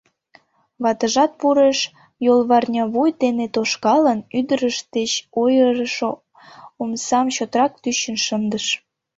[0.81, 1.79] Ватыжат пурыш—
[2.25, 6.11] йолварнявуй дене тошкалын, ӱдырышт деч ойырышо
[6.81, 8.65] омсам чотрак тӱчын шындыш.